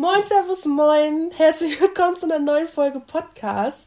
[0.00, 1.32] Moin, Servus, moin.
[1.36, 3.86] Herzlich willkommen zu einer neuen Folge Podcast.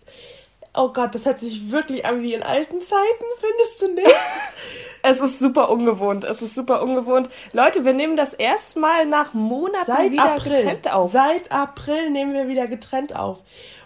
[0.73, 4.15] Oh Gott, das hört sich wirklich an wie in alten Zeiten, findest du nicht?
[5.03, 6.25] Es ist super ungewohnt.
[6.25, 7.27] Es ist super ungewohnt.
[7.53, 10.55] Leute, wir nehmen das erstmal nach Monaten Seit wieder April.
[10.57, 11.11] getrennt auf.
[11.11, 13.39] Seit April nehmen wir wieder getrennt auf.
[13.39, 13.45] Und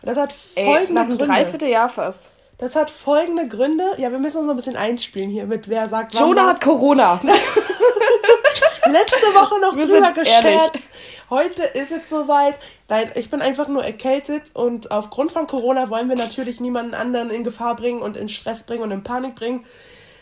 [0.10, 1.34] das hat Ey, folgende nach einem Gründe.
[1.34, 2.32] Dreivierteljahr fast.
[2.57, 3.86] Das hat folgende Gründe.
[3.98, 6.54] Ja, wir müssen uns noch ein bisschen einspielen hier mit wer sagt Jonah was.
[6.55, 7.21] hat Corona.
[8.92, 10.44] letzte Woche noch Wir drüber sind gescherzt.
[10.46, 10.84] ehrlich.
[11.30, 12.60] Heute ist es soweit.
[12.88, 17.30] Nein, ich bin einfach nur erkältet und aufgrund von Corona wollen wir natürlich niemanden anderen
[17.30, 19.66] in Gefahr bringen und in Stress bringen und in Panik bringen.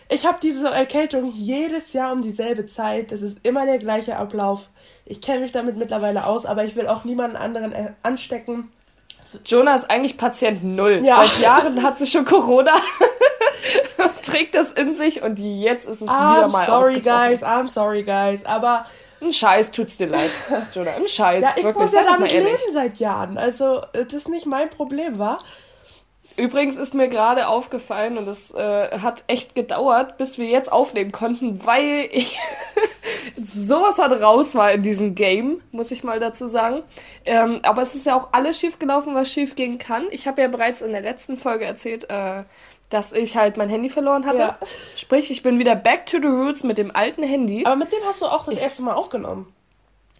[0.09, 3.11] Ich habe diese Erkältung jedes Jahr um dieselbe Zeit.
[3.11, 4.69] Es ist immer der gleiche Ablauf.
[5.05, 8.71] Ich kenne mich damit mittlerweile aus, aber ich will auch niemanden anderen äh, anstecken.
[9.45, 11.01] Jonah ist eigentlich Patient Null.
[11.03, 11.23] Ja.
[11.23, 12.73] Seit Jahren hat sie schon Corona.
[14.23, 17.43] trägt das in sich und jetzt ist es wieder I'm mal sorry, guys.
[17.43, 18.45] I'm sorry, guys.
[18.45, 18.85] Aber
[19.23, 20.31] Ein Scheiß tut's dir leid,
[20.73, 20.95] Jonah.
[20.95, 21.81] Ein Scheiß, ja, ich wirklich.
[21.81, 23.37] muss ja damit leben seit Jahren.
[23.37, 25.39] Also, äh, das ist nicht mein Problem, war.
[26.35, 31.11] Übrigens ist mir gerade aufgefallen und es äh, hat echt gedauert, bis wir jetzt aufnehmen
[31.11, 32.39] konnten, weil ich
[33.43, 36.81] sowas hat raus war in diesem Game, muss ich mal dazu sagen.
[37.25, 40.07] Ähm, aber es ist ja auch alles schief gelaufen, was schief gehen kann.
[40.09, 42.41] Ich habe ja bereits in der letzten Folge erzählt, äh,
[42.93, 44.41] dass ich halt mein Handy verloren hatte.
[44.41, 44.57] Ja.
[44.95, 47.65] Sprich, ich bin wieder back to the roots mit dem alten Handy.
[47.65, 49.53] Aber mit dem hast du auch das erste Mal aufgenommen.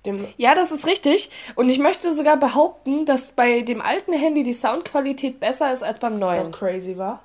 [0.06, 1.30] Dem, Ja, das ist richtig.
[1.56, 6.00] Und ich möchte sogar behaupten, dass bei dem alten Handy die Soundqualität besser ist als
[6.00, 6.48] beim neuen.
[6.48, 7.24] auch crazy war.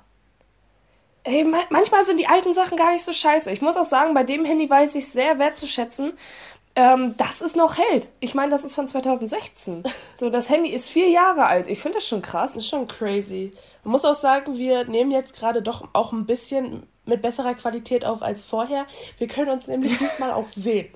[1.23, 3.51] Ey, ma manchmal sind die alten Sachen gar nicht so scheiße.
[3.51, 6.13] Ich muss auch sagen, bei dem Handy weiß ich sehr wertzuschätzen,
[6.75, 8.09] ähm, dass es noch hält.
[8.21, 9.83] Ich meine, das ist von 2016.
[10.15, 11.67] So, das Handy ist vier Jahre alt.
[11.67, 12.53] Ich finde das schon krass.
[12.53, 13.53] Das ist schon crazy.
[13.83, 18.05] Man muss auch sagen, wir nehmen jetzt gerade doch auch ein bisschen mit besserer Qualität
[18.05, 18.85] auf als vorher.
[19.17, 20.93] Wir können uns nämlich diesmal auch sehen.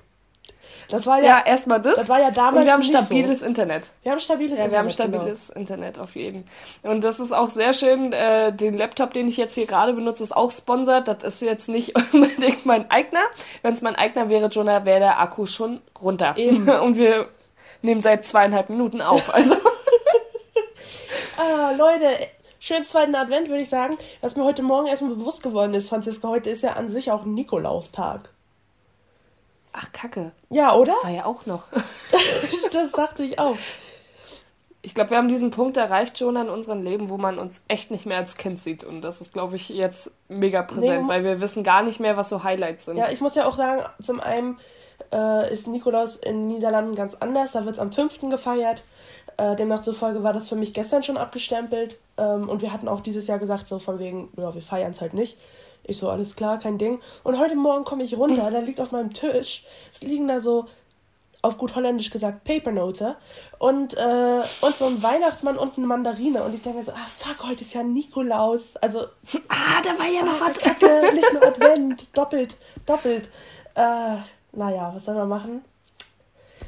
[0.88, 1.94] Das war Ja, ja, erstmal das.
[1.96, 3.92] das war ja damals Und wir haben nicht stabiles Internet.
[4.02, 5.22] wir haben stabiles Ja, wir haben Internet, genau.
[5.22, 6.44] stabiles Internet auf jeden.
[6.82, 8.12] Und das ist auch sehr schön.
[8.12, 11.08] Äh, den Laptop, den ich jetzt hier gerade benutze, ist auch sponsert.
[11.08, 13.22] Das ist jetzt nicht unbedingt mein eigener.
[13.62, 16.34] Wenn es mein eigener wäre, Jonah, wäre der Akku schon runter.
[16.36, 16.68] Eben.
[16.80, 17.28] Und wir
[17.82, 19.32] nehmen seit zweieinhalb Minuten auf.
[19.32, 19.54] Also.
[21.38, 22.06] Ah, Leute,
[22.64, 23.98] schönen zweiten Advent, würde ich sagen.
[24.22, 27.24] Was mir heute Morgen erstmal bewusst geworden ist, Franziska, heute ist ja an sich auch
[27.24, 28.30] Nikolaustag.
[29.72, 30.30] Ach, Kacke.
[30.50, 30.94] Ja, oder?
[31.02, 31.64] War ja auch noch.
[32.72, 33.56] Das dachte ich auch.
[34.82, 37.92] Ich glaube, wir haben diesen Punkt erreicht, Jonah, in unserem Leben, wo man uns echt
[37.92, 38.82] nicht mehr als Kind sieht.
[38.82, 42.16] Und das ist, glaube ich, jetzt mega präsent, Nee, weil wir wissen gar nicht mehr,
[42.16, 42.96] was so Highlights sind.
[42.96, 44.58] Ja, ich muss ja auch sagen, zum einen
[45.12, 47.52] äh, ist Nikolaus in den Niederlanden ganz anders.
[47.52, 48.22] Da wird es am 5.
[48.22, 48.82] gefeiert.
[49.36, 51.96] Äh, demnach zufolge war das für mich gestern schon abgestempelt.
[52.16, 55.00] Ähm, und wir hatten auch dieses Jahr gesagt, so von wegen, ja, wir feiern es
[55.00, 55.36] halt nicht.
[55.82, 57.00] Ich so, alles klar, kein Ding.
[57.24, 60.66] Und heute Morgen komme ich runter, da liegt auf meinem Tisch, es liegen da so,
[61.42, 63.16] auf gut holländisch gesagt, Papernote
[63.58, 66.42] und, äh, und so ein Weihnachtsmann und eine Mandarine.
[66.42, 68.76] Und ich denke mir so, ah fuck, heute ist ja Nikolaus.
[68.76, 69.00] Also
[69.48, 70.58] Ah, da war ja noch Ah, was.
[70.58, 72.06] Kacke, nicht nur Advent.
[72.16, 72.56] doppelt,
[72.86, 73.28] doppelt.
[73.74, 74.16] Äh,
[74.52, 75.62] naja, was soll man machen?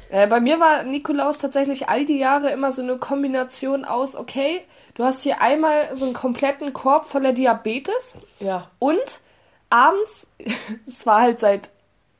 [0.09, 4.61] Äh, bei mir war Nikolaus tatsächlich all die Jahre immer so eine Kombination aus, okay,
[4.95, 8.69] du hast hier einmal so einen kompletten Korb voller Diabetes Ja.
[8.79, 9.21] und
[9.69, 10.29] abends,
[10.87, 11.71] es war halt seit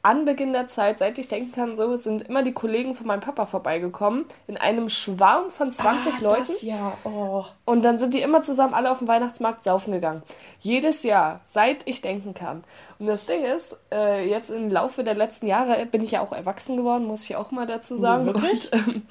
[0.08, 3.46] Anbeginn der Zeit, seit ich denken kann, so sind immer die Kollegen von meinem Papa
[3.46, 6.48] vorbeigekommen in einem Schwarm von 20 ah, Leuten.
[6.48, 7.44] Das, ja, oh.
[7.66, 10.24] Und dann sind die immer zusammen alle auf den Weihnachtsmarkt saufen gegangen.
[10.62, 12.64] Jedes Jahr, seit ich denken kann.
[13.00, 16.32] Und das Ding ist, äh, jetzt im Laufe der letzten Jahre bin ich ja auch
[16.32, 18.28] erwachsen geworden, muss ich auch mal dazu sagen.
[18.28, 18.72] wirklich?
[18.72, 19.02] Und, ähm,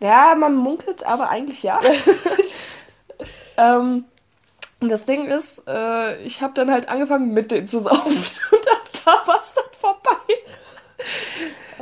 [0.00, 1.78] ja, man munkelt, aber eigentlich ja.
[3.58, 4.04] ähm,
[4.80, 8.16] und das Ding ist, äh, ich habe dann halt angefangen mit denen zu saufen.
[8.52, 10.34] Und ab da war es dann vorbei.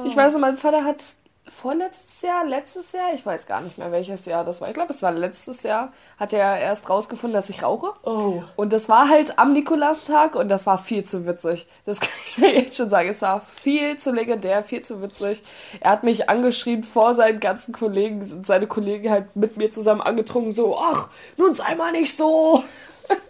[0.04, 1.02] Ich weiß noch, mein Vater hat
[1.48, 4.68] vorletztes Jahr, letztes Jahr, ich weiß gar nicht mehr welches Jahr das war.
[4.68, 7.92] Ich glaube, es war letztes Jahr, hat er erst rausgefunden, dass ich rauche.
[8.02, 8.42] Oh.
[8.56, 11.66] Und das war halt am Nikolaustag und das war viel zu witzig.
[11.84, 12.10] Das kann
[12.44, 13.08] ich jetzt schon sagen.
[13.08, 15.42] Es war viel zu legendär, viel zu witzig.
[15.80, 20.00] Er hat mich angeschrien vor seinen ganzen Kollegen und seine Kollegen halt mit mir zusammen
[20.00, 22.62] angetrunken, so, ach, nun sei mal nicht so.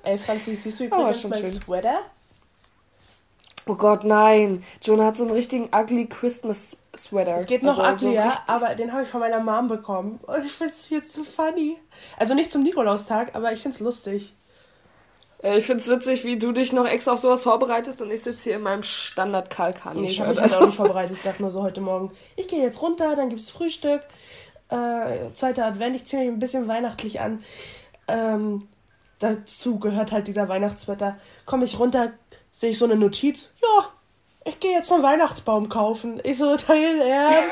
[0.04, 1.52] Ey, Franzi, siehst du übrigens schon mein schön.
[1.52, 1.98] Sweater?
[3.68, 4.62] Oh Gott, nein.
[4.80, 7.36] Jonah hat so einen richtigen ugly Christmas Sweater.
[7.36, 10.20] Es geht noch Also so uglier, richtig- aber den habe ich von meiner Mom bekommen.
[10.26, 11.76] Und ich finde es jetzt so funny.
[12.16, 14.34] Also nicht zum Nikolaustag, aber ich finde es lustig.
[15.42, 18.44] Äh, Ich find's witzig, wie du dich noch extra auf sowas vorbereitest und ich sitze
[18.44, 21.16] hier in meinem standard kalkan Nee, ich habe mich halt auch nicht vorbereitet.
[21.16, 24.00] Ich dachte nur so heute Morgen, ich gehe jetzt runter, dann gibt's Frühstück.
[24.68, 27.42] Äh, zweiter Advent, ich ziehe mich ein bisschen weihnachtlich an.
[28.08, 28.66] Ähm,
[29.18, 31.18] dazu gehört halt dieser Weihnachtswetter.
[31.44, 32.12] Komme ich runter,
[32.56, 33.50] sehe ich so eine Notiz.
[33.62, 33.90] Ja,
[34.44, 36.20] ich gehe jetzt einen Weihnachtsbaum kaufen.
[36.24, 37.38] Ich so, dein Ernst?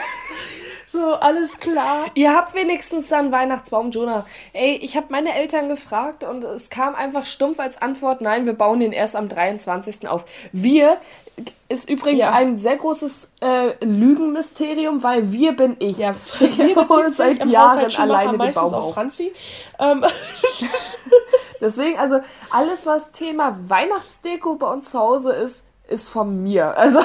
[0.90, 2.06] So, alles klar.
[2.14, 4.24] Ihr habt wenigstens dann Weihnachtsbaum, Jonah.
[4.52, 8.52] Ey, ich habe meine Eltern gefragt und es kam einfach stumpf als Antwort, nein, wir
[8.52, 10.06] bauen den erst am 23.
[10.06, 10.24] auf.
[10.52, 10.98] Wir
[11.68, 12.32] ist übrigens ja.
[12.32, 15.98] ein sehr großes äh, Lügenmysterium, weil wir bin ich.
[15.98, 18.94] Ja, wir bauen seit Jahren alleine den Baum auf.
[18.94, 19.32] Franzi.
[19.80, 20.04] Ähm.
[21.60, 22.20] Deswegen, also
[22.50, 26.76] alles, was Thema Weihnachtsdeko bei uns zu Hause ist, ist von mir.
[26.76, 27.00] Also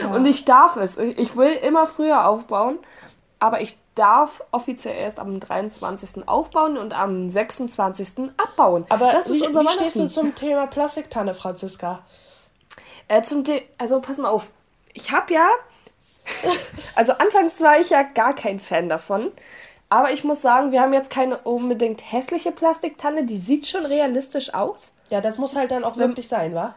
[0.00, 0.08] ja.
[0.14, 0.98] und ich darf es.
[0.98, 2.78] Ich will immer früher aufbauen,
[3.38, 6.28] aber ich darf offiziell erst am 23.
[6.28, 8.30] aufbauen und am 26.
[8.36, 8.86] abbauen.
[8.88, 12.00] Aber das ist wie, unser wie stehst du zum Thema Plastiktanne, Franziska?
[13.08, 14.50] Äh, zum The also pass mal auf.
[14.92, 15.48] Ich habe ja
[16.94, 19.32] also anfangs war ich ja gar kein Fan davon.
[19.90, 23.24] Aber ich muss sagen, wir haben jetzt keine unbedingt hässliche Plastiktanne.
[23.24, 24.92] Die sieht schon realistisch aus.
[25.10, 26.74] Ja, das muss halt dann auch wirklich sein, wa?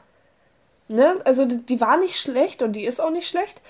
[0.87, 1.21] Ne?
[1.23, 3.61] Also die, die war nicht schlecht und die ist auch nicht schlecht.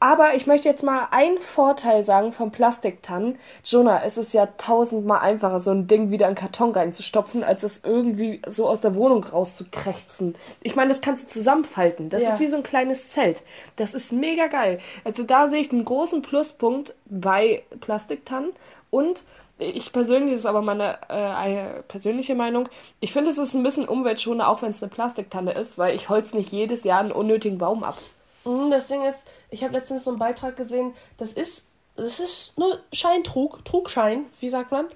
[0.00, 3.36] Aber ich möchte jetzt mal einen Vorteil sagen vom Plastiktannen.
[3.64, 7.82] Jonah, es ist ja tausendmal einfacher, so ein Ding wieder in Karton reinzustopfen, als es
[7.84, 10.36] irgendwie so aus der Wohnung rauszukrächzen.
[10.62, 12.10] Ich meine, das kannst du zusammenfalten.
[12.10, 12.32] Das ja.
[12.32, 13.42] ist wie so ein kleines Zelt.
[13.74, 14.78] Das ist mega geil.
[15.02, 18.52] Also da sehe ich einen großen Pluspunkt bei Plastiktannen.
[18.90, 19.24] Und
[19.58, 22.68] ich persönlich, das ist aber meine äh, persönliche Meinung,
[23.00, 26.08] ich finde, es ist ein bisschen umweltschonender, auch wenn es eine Plastiktanne ist, weil ich
[26.08, 27.96] holz nicht jedes Jahr einen unnötigen Baum ab.
[28.44, 31.66] Mhm, das Ding ist, ich habe letztens so einen Beitrag gesehen, das ist,
[31.96, 34.86] das ist nur Scheintrug, Trugschein, wie sagt man?
[34.86, 34.90] Äh,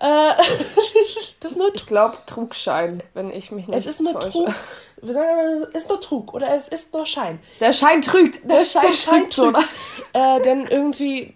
[1.40, 4.30] das ist nur Ich glaube Trugschein, wenn ich mich nicht Es ist nur täusche.
[4.30, 4.54] Trug.
[5.02, 7.38] Wir sagen aber, es ist nur Trug oder es ist nur Schein.
[7.60, 8.42] Der Schein trügt.
[8.44, 9.68] Der, der Schein, Schein trügt, trügt.
[10.14, 11.34] Äh, denn irgendwie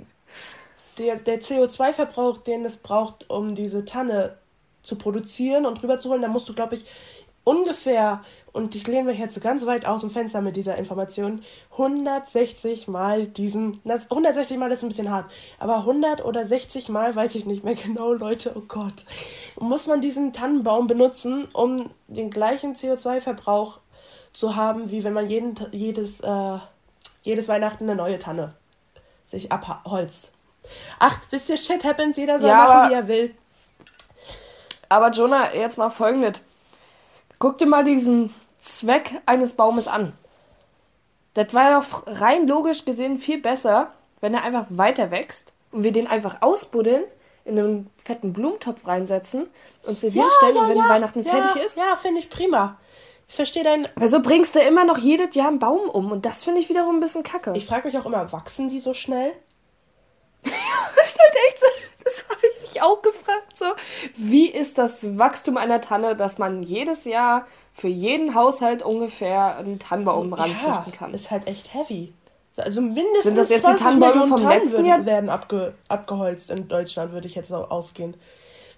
[0.99, 4.39] der, der CO2-Verbrauch, den es braucht, um diese Tanne
[4.83, 6.87] zu produzieren und rüberzuholen, da musst du, glaube ich,
[7.45, 8.23] ungefähr,
[8.53, 11.43] und ich lehne mich jetzt ganz weit aus dem Fenster mit dieser Information,
[11.73, 17.15] 160 Mal diesen, das 160 Mal ist ein bisschen hart, aber 100 oder 60 Mal,
[17.15, 19.05] weiß ich nicht mehr genau, Leute, oh Gott,
[19.59, 23.81] muss man diesen Tannenbaum benutzen, um den gleichen CO2-Verbrauch
[24.33, 26.59] zu haben, wie wenn man jeden, jedes, äh,
[27.23, 28.55] jedes Weihnachten eine neue Tanne
[29.27, 30.33] sich abholzt.
[30.99, 33.35] Ach, wisst ihr, shit happens, jeder soll ja, machen, wie er will.
[34.89, 36.43] Aber Jonah, jetzt mal folgendes.
[37.41, 40.13] Guck dir mal diesen Zweck eines Baumes an.
[41.33, 45.91] Das war doch rein logisch gesehen viel besser, wenn er einfach weiter wächst und wir
[45.91, 47.03] den einfach ausbuddeln,
[47.47, 49.49] in einen fetten Blumentopf reinsetzen
[49.85, 51.79] und sie ja, hinstellen ja, und wenn ja, Weihnachten fertig ist.
[51.79, 52.77] Ja, finde ich prima.
[53.27, 53.89] Ich verstehe dein.
[53.97, 56.13] Wieso bringst du immer noch jedes Jahr einen Baum um?
[56.13, 57.55] Und das finde ich wiederum ein bisschen kacke.
[57.57, 59.33] Ich frage mich auch immer, wachsen die so schnell?
[60.43, 61.67] das ist halt echt so.
[62.05, 62.47] Das habe
[62.81, 63.57] mich auch gefragt.
[63.57, 63.67] So,
[64.17, 69.79] wie ist das Wachstum einer Tanne, dass man jedes Jahr für jeden Haushalt ungefähr einen
[69.79, 71.15] Tannenbaum ranzüchten ja, kann?
[71.15, 72.13] Ist halt echt heavy.
[72.57, 75.07] Also mindestens Sind das jetzt die Tannenbäume vom Tannen letzten Jahr?
[75.07, 78.15] werden abge, abgeholzt in Deutschland, würde ich jetzt auch ausgehen.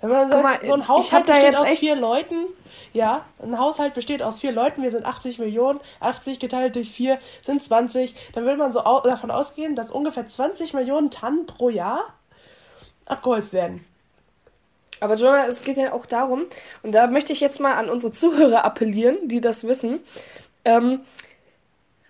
[0.00, 2.46] Wenn man sagt, mal, so ein Haushalt besteht aus vier Leuten,
[2.92, 7.20] ja, ein Haushalt besteht aus vier Leuten, wir sind 80 Millionen, 80 geteilt durch vier
[7.46, 11.68] sind 20, dann würde man so au davon ausgehen, dass ungefähr 20 Millionen Tannen pro
[11.70, 12.02] Jahr
[13.06, 13.84] abgeholzt werden.
[15.02, 16.44] Aber Jonah, es geht ja auch darum,
[16.84, 19.98] und da möchte ich jetzt mal an unsere Zuhörer appellieren, die das wissen.
[20.64, 21.00] Ähm,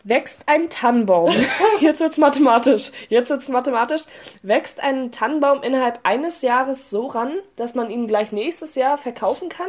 [0.05, 1.33] wächst ein Tannenbaum,
[1.81, 4.03] jetzt wird's mathematisch, jetzt wird's mathematisch,
[4.43, 9.49] wächst ein Tannenbaum innerhalb eines Jahres so ran, dass man ihn gleich nächstes Jahr verkaufen
[9.49, 9.69] kann?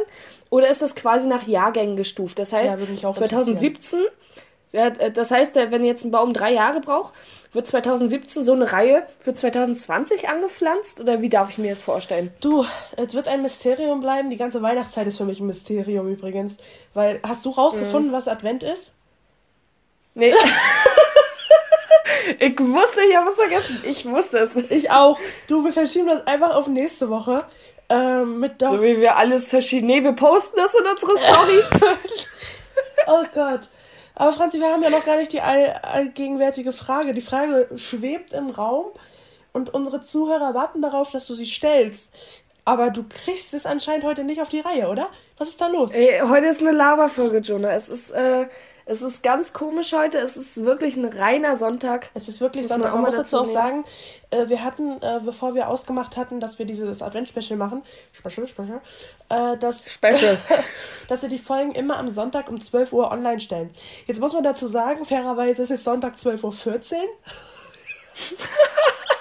[0.49, 2.39] Oder ist das quasi nach Jahrgängen gestuft?
[2.39, 4.01] Das heißt, ja, 2017,
[4.73, 7.13] das heißt, wenn jetzt ein Baum drei Jahre braucht,
[7.51, 10.99] wird 2017 so eine Reihe für 2020 angepflanzt?
[10.99, 12.33] Oder wie darf ich mir das vorstellen?
[12.41, 12.65] Du,
[12.97, 14.31] es wird ein Mysterium bleiben.
[14.31, 16.57] Die ganze Weihnachtszeit ist für mich ein Mysterium übrigens.
[16.95, 18.15] Weil, hast du rausgefunden, mhm.
[18.15, 18.93] was Advent ist?
[20.15, 20.33] Nee.
[22.39, 23.83] ich wusste, ich habe es vergessen.
[23.83, 24.55] Ich wusste es.
[24.55, 25.19] Ich auch.
[25.47, 27.45] Du, wir verschieben das einfach auf nächste Woche.
[27.89, 29.85] Ähm, mit so wie wir alles verschieben.
[29.85, 31.63] Nee, wir posten das in unsere Story.
[33.07, 33.69] oh Gott.
[34.15, 37.13] Aber Franzi, wir haben ja noch gar nicht die all, allgegenwärtige Frage.
[37.13, 38.85] Die Frage schwebt im Raum
[39.53, 42.09] und unsere Zuhörer warten darauf, dass du sie stellst.
[42.65, 45.09] Aber du kriegst es anscheinend heute nicht auf die Reihe, oder?
[45.37, 45.91] Was ist da los?
[45.91, 47.73] Ey, heute ist eine Laberfolge, Jonah.
[47.73, 48.47] Es ist, äh,
[48.85, 50.17] es ist ganz komisch heute.
[50.17, 52.09] Es ist wirklich ein reiner Sonntag.
[52.13, 52.91] Es ist wirklich Sonntag.
[52.91, 53.85] Man, man muss dazu auch sagen,
[54.29, 58.81] äh, wir hatten, äh, bevor wir ausgemacht hatten, dass wir dieses Advent-Special machen, Special, Special,
[59.29, 60.37] äh, dass, Special.
[61.07, 63.73] dass wir die Folgen immer am Sonntag um 12 Uhr online stellen.
[64.05, 67.03] Jetzt muss man dazu sagen, fairerweise ist es Sonntag 12.14 Uhr.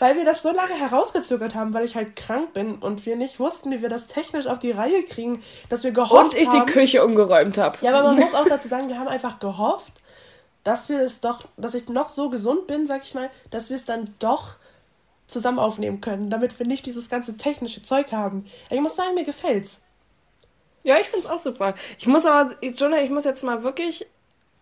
[0.00, 3.38] weil wir das so lange herausgezögert haben, weil ich halt krank bin und wir nicht
[3.40, 6.28] wussten, wie wir das technisch auf die Reihe kriegen, dass wir gehofft haben.
[6.28, 7.78] Und ich haben, die Küche umgeräumt habe.
[7.80, 9.92] Ja, aber man muss auch dazu sagen, wir haben einfach gehofft,
[10.62, 13.76] dass wir es doch, dass ich noch so gesund bin, sag ich mal, dass wir
[13.76, 14.56] es dann doch
[15.26, 18.46] zusammen aufnehmen können, damit wir nicht dieses ganze technische Zeug haben.
[18.70, 19.80] Ich muss sagen, mir gefällt's.
[20.82, 21.74] Ja, ich find's auch super.
[21.98, 24.06] Ich muss aber, Jonah, ich muss jetzt mal wirklich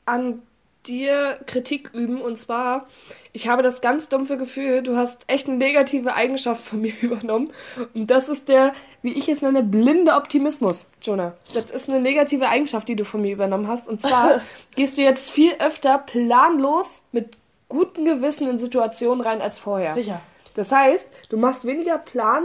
[0.06, 0.42] an
[0.86, 2.20] dir Kritik üben.
[2.20, 2.86] Und zwar,
[3.32, 7.52] ich habe das ganz dumpfe Gefühl, du hast echt eine negative Eigenschaft von mir übernommen.
[7.94, 11.34] Und das ist der, wie ich es nenne, blinde Optimismus, Jonah.
[11.54, 13.88] Das ist eine negative Eigenschaft, die du von mir übernommen hast.
[13.88, 14.40] Und zwar
[14.76, 17.36] gehst du jetzt viel öfter planlos mit
[17.68, 19.94] gutem Gewissen in Situationen rein als vorher.
[19.94, 20.20] Sicher.
[20.54, 22.44] Das heißt, du machst weniger Plan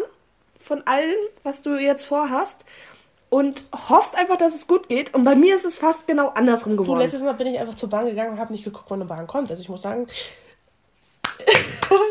[0.60, 2.65] von allem, was du jetzt vorhast
[3.29, 5.13] und hoffst einfach, dass es gut geht.
[5.13, 6.98] Und bei mir ist es fast genau andersrum geworden.
[6.98, 9.10] Du, letztes Mal bin ich einfach zur Bahn gegangen und habe nicht geguckt, wann eine
[9.10, 9.51] Bahn kommt.
[9.51, 10.07] Also ich muss sagen,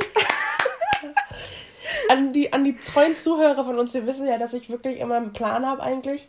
[2.11, 5.17] an, die, an die treuen Zuhörer von uns, die wissen ja, dass ich wirklich immer
[5.17, 6.29] einen Plan habe eigentlich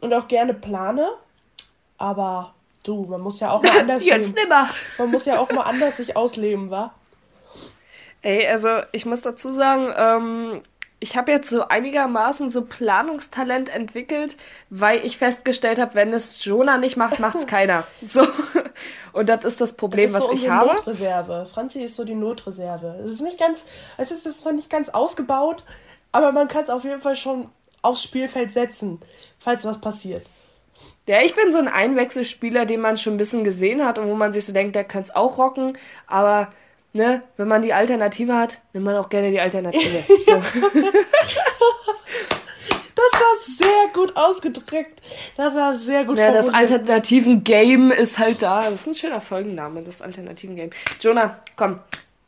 [0.00, 1.08] und auch gerne plane.
[1.98, 4.48] Aber du, man muss ja auch mal anders Jetzt leben.
[4.48, 4.68] nimmer.
[4.98, 6.92] Man muss ja auch mal anders sich ausleben, wa?
[8.22, 10.62] Ey, also ich muss dazu sagen, ähm,
[10.98, 14.36] ich habe jetzt so einigermaßen so Planungstalent entwickelt,
[14.70, 17.84] weil ich festgestellt habe, wenn es Jonah nicht macht, macht es keiner.
[18.06, 18.26] So.
[19.12, 20.74] Und das ist das Problem, das ist so was ich habe.
[20.74, 21.46] Notreserve.
[21.52, 23.02] Franzi ist so die Notreserve.
[23.04, 23.64] Es ist nicht ganz,
[23.98, 25.64] es ist, es ist noch nicht ganz ausgebaut,
[26.12, 27.50] aber man kann es auf jeden Fall schon
[27.82, 29.00] aufs Spielfeld setzen,
[29.38, 30.26] falls was passiert.
[31.08, 34.14] Ja, ich bin so ein Einwechselspieler, den man schon ein bisschen gesehen hat und wo
[34.14, 36.48] man sich so denkt, der könnte es auch rocken, aber
[36.92, 40.04] ne, wenn man die Alternative hat, nimmt man auch gerne die Alternative.
[40.26, 40.42] So.
[42.96, 45.02] Das war sehr gut ausgedrückt.
[45.36, 48.62] Das war sehr gut Ja, das alternativen Game ist halt da.
[48.62, 50.70] Das ist ein schöner Folgenname, das alternativen Game.
[51.00, 51.80] Jonah, komm.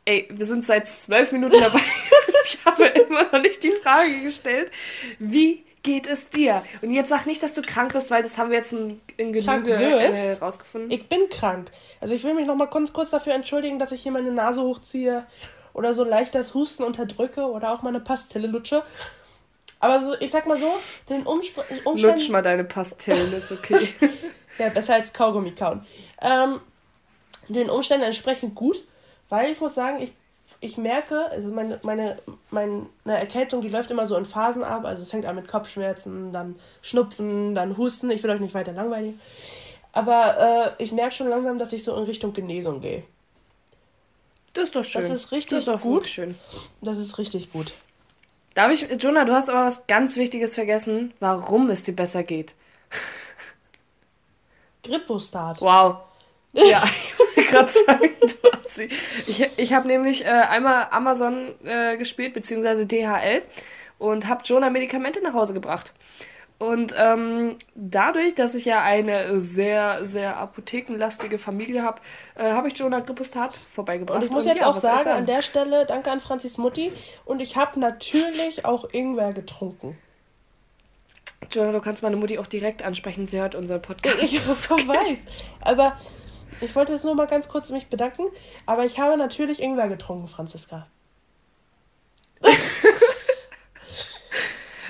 [0.05, 1.81] Ey, wir sind seit zwölf Minuten dabei.
[2.45, 4.71] ich habe immer noch nicht die Frage gestellt.
[5.17, 6.63] Wie geht es dir?
[6.81, 9.33] Und jetzt sag nicht, dass du krank bist, weil das haben wir jetzt in, in
[9.33, 10.91] Genüge äh, rausgefunden.
[10.91, 11.71] Ich bin krank.
[12.01, 14.61] Also ich will mich noch mal ganz kurz dafür entschuldigen, dass ich hier meine Nase
[14.61, 15.25] hochziehe
[15.73, 18.83] oder so leicht das Husten unterdrücke oder auch meine Pastille lutsche.
[19.79, 20.73] Aber so, ich sag mal so,
[21.07, 22.17] den Umsp Umständen...
[22.17, 23.87] Lutsch mal deine Pastillen, ist okay.
[24.57, 25.85] ja, besser als Kaugummi kauen.
[26.21, 26.59] Ähm,
[27.47, 28.77] den Umständen entsprechend gut,
[29.29, 30.11] weil ich muss sagen, ich
[30.61, 32.17] ich merke, also meine, meine,
[32.51, 34.85] meine Erkältung, die läuft immer so in Phasen ab.
[34.85, 38.11] Also es fängt an mit Kopfschmerzen, dann Schnupfen, dann Husten.
[38.11, 39.19] Ich will euch nicht weiter langweilen.
[39.91, 43.03] Aber äh, ich merke schon langsam, dass ich so in Richtung Genesung gehe.
[44.53, 45.01] Das ist doch schön.
[45.01, 46.07] Das ist richtig das ist doch gut.
[46.07, 46.35] Schön.
[46.81, 47.73] Das ist richtig gut.
[48.53, 52.55] Darf ich, Jonah, du hast aber was ganz Wichtiges vergessen, warum es dir besser geht.
[54.83, 55.61] Grippostat.
[55.61, 55.97] Wow.
[56.51, 56.83] Ja,
[57.49, 58.09] gerade sagen.
[59.27, 63.41] Ich, ich habe nämlich äh, einmal Amazon äh, gespielt, beziehungsweise DHL,
[63.97, 65.93] und habe Jonah Medikamente nach Hause gebracht.
[66.59, 72.01] Und ähm, dadurch, dass ich ja eine sehr, sehr apothekenlastige Familie habe,
[72.35, 74.19] äh, habe ich Jonah Grippostat vorbeigebracht.
[74.19, 76.91] Und ich muss und jetzt auch sagen, an der Stelle, danke an Franzis Mutti.
[77.23, 79.97] Und ich habe natürlich auch Ingwer getrunken.
[81.49, 84.21] Jonah, du kannst meine Mutti auch direkt ansprechen, sie hört unseren Podcast.
[84.21, 85.17] Ich so weiß.
[85.61, 85.97] Aber
[86.61, 88.23] ich wollte jetzt nur mal ganz kurz mich bedanken,
[88.65, 90.87] aber ich habe natürlich Ingwer getrunken, Franziska.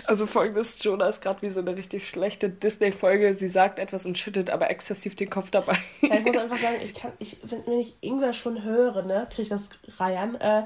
[0.09, 3.31] Also folgendes, Jonah ist gerade wie so eine richtig schlechte Disney-Folge.
[3.35, 5.77] Sie sagt etwas und schüttet aber exzessiv den Kopf dabei.
[6.01, 9.27] Ja, ich muss einfach sagen, ich kann, ich, wenn, wenn ich Ingwer schon höre, ne,
[9.29, 10.33] kriege ich das reiern.
[10.33, 10.63] Äh,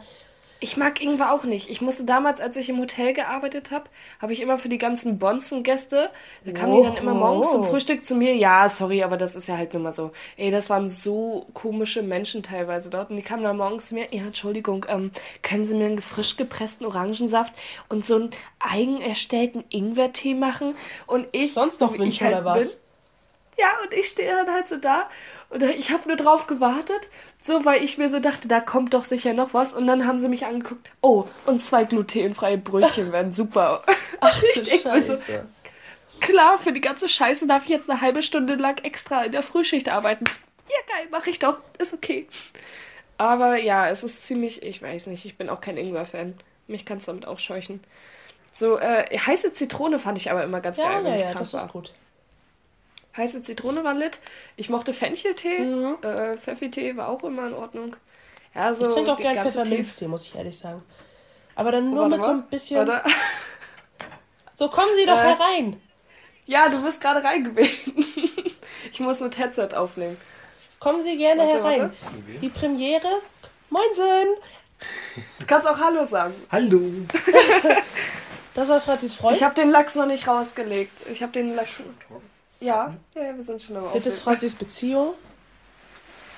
[0.63, 1.69] ich mag Ingwer auch nicht.
[1.69, 3.89] Ich musste damals, als ich im Hotel gearbeitet habe,
[4.21, 6.09] habe ich immer für die ganzen Bonzen-Gäste,
[6.45, 8.33] da kamen die dann immer morgens zum Frühstück zu mir.
[8.35, 10.11] Ja, sorry, aber das ist ja halt nur mal so.
[10.37, 13.09] Ey, das waren so komische Menschen teilweise dort.
[13.09, 16.37] Und die kamen dann morgens zu mir, ja, Entschuldigung, ähm, können Sie mir einen frisch
[16.37, 17.53] gepressten Orangensaft
[17.89, 18.29] und so einen
[18.59, 20.75] eigen erstellten Ingwertee machen?
[21.07, 21.53] Und ich...
[21.53, 22.69] Sonst noch Winter halt oder was?
[22.69, 22.77] Bin,
[23.57, 25.09] ja, und ich stehe dann halt so da
[25.53, 27.09] und ich habe nur drauf gewartet,
[27.41, 29.73] so weil ich mir so dachte, da kommt doch sicher noch was.
[29.73, 33.83] Und dann haben sie mich angeguckt, oh, und zwei glutenfreie Brötchen wären super.
[34.19, 35.17] Ach, ich denke mir so,
[36.19, 39.43] klar, für die ganze Scheiße darf ich jetzt eine halbe Stunde lang extra in der
[39.43, 40.25] Frühschicht arbeiten.
[40.69, 42.27] Ja, geil, mache ich doch, ist okay.
[43.17, 46.33] Aber ja, es ist ziemlich, ich weiß nicht, ich bin auch kein Ingwer-Fan.
[46.67, 47.83] Mich kann es damit auch scheuchen.
[48.51, 51.27] So, äh, heiße Zitrone fand ich aber immer ganz ja, geil, wenn ja, ich ja,
[51.27, 51.65] krank das war.
[51.65, 51.93] Ist gut.
[53.15, 54.19] Heiße Zitrone war lit.
[54.55, 55.59] Ich mochte Fencheltee.
[55.59, 55.97] Mhm.
[56.01, 57.95] Äh, Pfeffi-Tee war auch immer in Ordnung.
[58.55, 60.83] Ja, so ich trinke auch gerne Pfefferminztee, muss ich ehrlich sagen.
[61.55, 62.87] Aber dann nur oh, mit so ein bisschen.
[62.87, 63.09] Warte.
[64.55, 65.81] So, kommen Sie doch äh, herein.
[66.45, 68.05] Ja, du bist gerade reingebeten.
[68.91, 70.15] ich muss mit Headset aufnehmen.
[70.79, 71.79] Kommen Sie gerne warte, herein.
[71.81, 72.39] Warte.
[72.39, 73.21] Die Premiere.
[73.71, 74.35] Moinsen!
[75.39, 76.35] Du kannst auch Hallo sagen.
[76.51, 76.79] Hallo.
[78.53, 79.37] das war Franzis Freund.
[79.37, 81.03] Ich habe den Lachs noch nicht rausgelegt.
[81.11, 81.81] Ich habe den Lachs.
[82.63, 85.15] Ja, ja, wir sind schon aber Das ist Franzis Beziehung.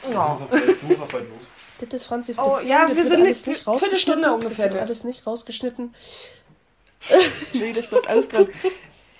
[0.08, 0.10] Oh.
[0.12, 1.40] Du musst auch bald los.
[1.80, 4.66] Das ist Franzis Oh ja, wir sind nicht, nicht Viertelstunde ungefähr.
[4.68, 5.94] Das wird alles nicht rausgeschnitten.
[7.54, 8.48] nee, das wird alles dran.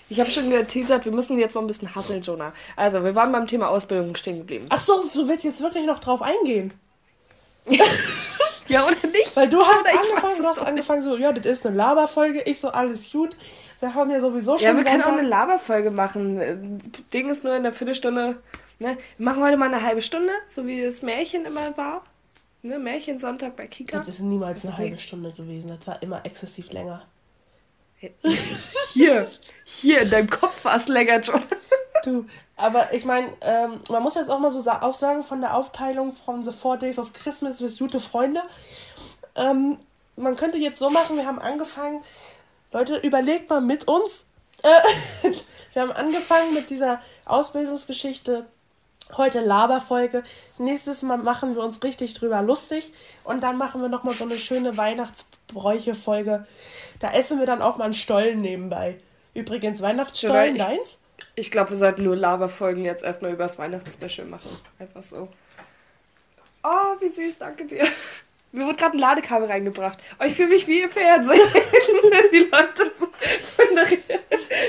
[0.08, 2.52] Ich habe schon geteasert, wir müssen jetzt mal ein bisschen hasseln, Jonah.
[2.74, 4.66] Also, wir waren beim Thema Ausbildung stehen geblieben.
[4.70, 6.72] Ach so, du willst jetzt wirklich noch drauf eingehen?
[8.68, 9.36] ja, oder nicht?
[9.36, 12.42] Weil du hast angefangen, du hast angefangen so, ja, das ist eine Laberfolge.
[12.42, 13.36] Ich so, alles gut.
[13.80, 14.66] Wir haben ja sowieso schon.
[14.66, 16.80] Ja, wir können auch eine Laberfolge machen.
[17.12, 18.38] Ding ist nur in der Viertelstunde.
[18.78, 18.96] Ne?
[19.16, 22.04] Wir machen heute mal eine halbe Stunde, so wie das Märchen immer war.
[22.62, 22.78] Ne?
[22.78, 23.98] Märchensonntag bei Kika.
[23.98, 25.68] Das ist niemals das eine halbe Stunde gewesen.
[25.68, 27.02] Das war immer exzessiv länger.
[28.92, 29.26] Hier,
[29.64, 31.40] hier in deinem Kopf war es länger schon.
[32.04, 36.12] Du, aber ich meine, ähm, man muss jetzt auch mal so aufsagen von der Aufteilung
[36.12, 38.42] von The Four Days of Christmas bis Gute Freunde.
[39.34, 39.78] Ähm,
[40.16, 42.02] man könnte jetzt so machen, wir haben angefangen,
[42.76, 44.26] Leute, überlegt mal mit uns.
[44.62, 45.30] Äh,
[45.72, 48.46] wir haben angefangen mit dieser Ausbildungsgeschichte
[49.16, 50.24] Heute Laberfolge.
[50.58, 52.92] Nächstes Mal machen wir uns richtig drüber lustig.
[53.22, 56.44] Und dann machen wir nochmal so eine schöne Weihnachtsbräuche-Folge.
[56.98, 58.98] Da essen wir dann auch mal einen Stollen nebenbei.
[59.32, 60.98] Übrigens, Weihnachtsstollen, ich, deins?
[61.36, 64.50] Ich glaube, wir sollten nur Laberfolgen jetzt erstmal über das Weihnachtsspecial machen.
[64.80, 65.28] Einfach so.
[66.64, 67.86] Oh, wie süß, danke dir.
[68.52, 69.98] Mir wurde gerade ein Ladekabel reingebracht.
[70.18, 71.40] Oh, ich fühle mich wie im Fernsehen.
[72.32, 73.86] Die Leute so von, der,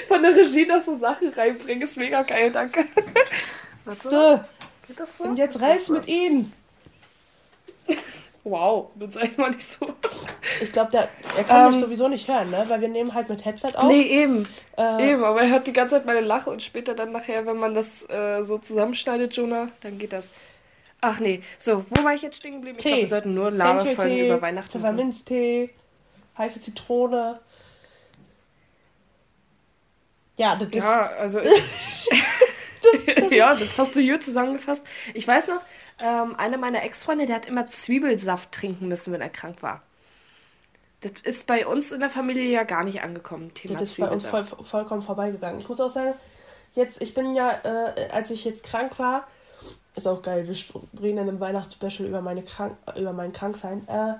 [0.07, 1.84] von der Regie noch so Sachen reinbringen.
[1.84, 2.86] Ist mega geil, danke.
[4.03, 4.41] So.
[4.88, 5.24] Geht das so?
[5.25, 6.53] Und jetzt reiß mit ihnen.
[8.50, 9.93] Wow, das ich mal nicht so.
[10.62, 12.63] Ich glaube, er kann ähm, mich sowieso nicht hören, ne?
[12.69, 13.89] Weil wir nehmen halt mit Headset auf.
[13.89, 14.48] Nee, eben.
[14.77, 17.57] Äh, eben, aber er hört die ganze Zeit meine Lache und später dann nachher, wenn
[17.57, 20.31] man das äh, so zusammenschneidet, Jonah, dann geht das.
[21.01, 22.77] Ach nee, so, wo war ich jetzt stehen geblieben?
[22.79, 25.69] Ich glaube, wir sollten nur Laberfolgen über Weihnachten Pfefferminztee,
[26.37, 27.39] heiße Zitrone.
[30.37, 30.75] Ja, das ist...
[30.75, 31.39] Ja, also...
[33.31, 34.83] ja, das hast du hier zusammengefasst.
[35.13, 35.61] Ich weiß noch,
[35.99, 39.83] ähm, einer meiner Ex-Freunde, der hat immer Zwiebelsaft trinken müssen, wenn er krank war.
[41.01, 44.09] Das ist bei uns in der Familie ja gar nicht angekommen, Thema Das ist bei
[44.09, 45.60] uns voll, vollkommen vorbeigegangen.
[45.60, 46.13] Ich muss auch sagen,
[46.73, 49.27] jetzt, ich bin ja, äh, als ich jetzt krank war,
[49.97, 50.55] ist auch geil, wir
[51.01, 53.88] reden in einem Weihnachtsspecial über, meine krank, über mein Kranksein.
[53.88, 54.13] Äh,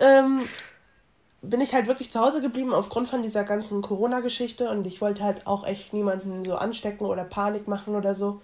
[0.00, 0.42] ähm,
[1.42, 5.22] bin ich halt wirklich zu Hause geblieben aufgrund von dieser ganzen Corona-Geschichte und ich wollte
[5.22, 8.40] halt auch echt niemanden so anstecken oder Panik machen oder so.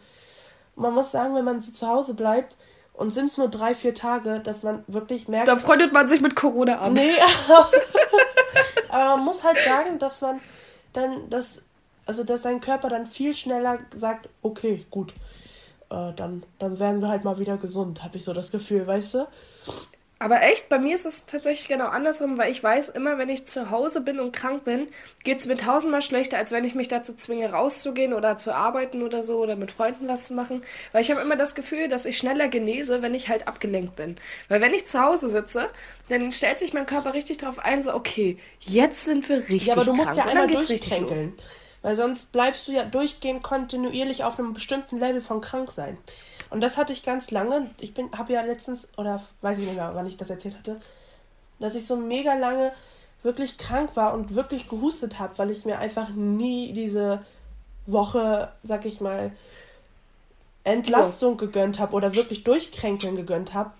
[0.76, 2.56] Man muss sagen, wenn man so zu Hause bleibt
[2.92, 5.48] und sind es nur drei, vier Tage, dass man wirklich merkt.
[5.48, 6.92] Da freundet man sich mit Corona an.
[6.92, 7.12] Nee,
[8.88, 10.40] aber man muss halt sagen, dass man
[10.92, 11.62] dann das,
[12.06, 15.12] also dass sein Körper dann viel schneller sagt, okay, gut,
[15.90, 19.14] äh, dann, dann werden wir halt mal wieder gesund, habe ich so das Gefühl, weißt
[19.14, 19.26] du?
[20.22, 23.44] Aber echt, bei mir ist es tatsächlich genau andersrum, weil ich weiß immer, wenn ich
[23.44, 24.86] zu Hause bin und krank bin,
[25.24, 29.02] geht es mir tausendmal schlechter, als wenn ich mich dazu zwinge, rauszugehen oder zu arbeiten
[29.02, 30.62] oder so oder mit Freunden was zu machen.
[30.92, 34.14] Weil ich habe immer das Gefühl, dass ich schneller genese, wenn ich halt abgelenkt bin.
[34.48, 35.68] Weil wenn ich zu Hause sitze,
[36.08, 39.74] dann stellt sich mein Körper richtig darauf ein, so, okay, jetzt sind wir richtig Ja,
[39.74, 40.18] aber du musst krank.
[40.18, 41.34] ja einmal durchkränkeln.
[41.82, 45.98] Weil sonst bleibst du ja durchgehend kontinuierlich auf einem bestimmten Level von krank sein.
[46.50, 47.70] Und das hatte ich ganz lange.
[47.78, 50.80] Ich bin, habe ja letztens, oder weiß ich nicht mehr, wann ich das erzählt hatte,
[51.58, 52.72] dass ich so mega lange
[53.22, 57.24] wirklich krank war und wirklich gehustet habe, weil ich mir einfach nie diese
[57.86, 59.32] Woche, sag ich mal,
[60.64, 63.72] Entlastung gegönnt habe oder wirklich durchkränkeln gegönnt habe.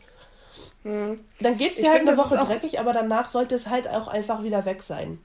[0.85, 1.21] Mhm.
[1.41, 3.89] Dann geht es dir ich halt find, eine Woche dreckig, aber danach sollte es halt
[3.89, 5.19] auch einfach wieder weg sein.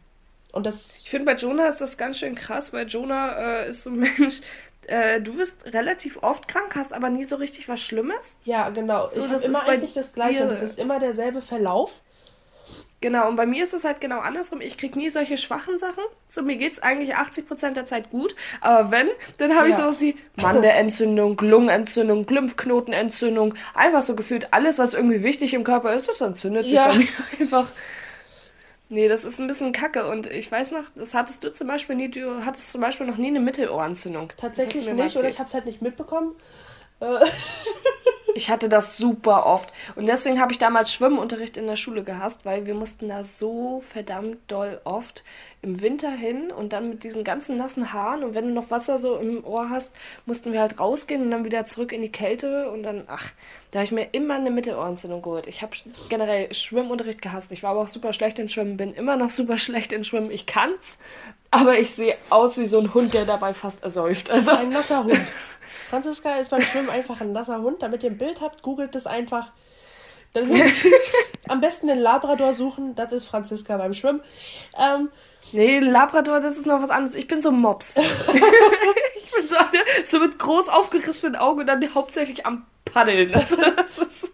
[0.57, 3.83] Und das ich finde, bei Jonah ist das ganz schön krass, weil Jonah äh, ist
[3.83, 4.41] so ein Mensch,
[4.87, 8.39] äh, du wirst relativ oft krank, hast aber nie so richtig was Schlimmes.
[8.43, 9.09] Ja, genau.
[9.09, 10.47] So, ich habe immer eigentlich das Gleiche.
[10.47, 12.01] Das ist immer derselbe Verlauf.
[12.99, 14.59] Genau, und bei mir ist es halt genau andersrum.
[14.59, 16.03] Ich kriege nie solche schwachen Sachen.
[16.27, 18.35] So, mir geht es eigentlich 80% der Zeit gut.
[18.59, 19.69] Aber wenn, dann habe ja.
[19.69, 23.53] ich sowas wie Mandelentzündung, Lungenentzündung, Lymphknotenentzündung.
[23.75, 26.87] Einfach so gefühlt alles, was irgendwie wichtig im Körper ist, das entzündet sich ja.
[26.87, 27.07] bei mir
[27.39, 27.67] einfach.
[28.89, 30.08] Nee, das ist ein bisschen kacke.
[30.08, 33.17] Und ich weiß noch, das hattest du zum Beispiel nie, du hattest zum Beispiel noch
[33.17, 34.32] nie eine Mittelohrentzündung.
[34.38, 36.36] Tatsächlich nicht, oder ich habe es halt nicht mitbekommen.
[36.99, 37.25] Äh.
[38.38, 39.73] ich hatte das super oft.
[39.95, 43.83] Und deswegen habe ich damals Schwimmunterricht in der Schule gehasst, weil wir mussten da so
[43.86, 45.23] verdammt doll oft
[45.63, 48.99] im Winter hin und dann mit diesen ganzen nassen Haaren und wenn du noch Wasser
[48.99, 49.91] so im Ohr hast,
[50.27, 53.31] mussten wir halt rausgehen und dann wieder zurück in die Kälte und dann, ach,
[53.71, 55.47] da habe ich mir immer eine Mittelohrentzündung geholt.
[55.47, 55.75] Ich habe
[56.10, 57.51] generell Schwimmunterricht gehasst.
[57.51, 60.29] Ich war aber auch super schlecht in Schwimmen, bin immer noch super schlecht in Schwimmen.
[60.29, 60.99] Ich kann's,
[61.51, 64.29] aber ich sehe aus wie so ein Hund, der dabei fast ersäuft.
[64.29, 65.21] Also ein nasser Hund.
[65.89, 67.81] Franziska ist beim Schwimmen einfach ein nasser Hund.
[67.81, 69.51] Damit ihr ein Bild habt, googelt das einfach.
[71.47, 74.21] am besten den Labrador suchen, das ist Franziska beim Schwimmen.
[74.77, 75.10] Ähm,
[75.51, 77.15] nee, Labrador, das ist noch was anderes.
[77.15, 77.95] Ich bin so Mops.
[77.97, 83.33] ich bin so so, so mit groß aufgerissenen Augen und dann hauptsächlich am Paddeln.
[83.33, 84.33] Also, das ist